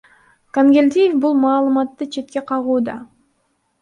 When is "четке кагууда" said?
2.17-2.97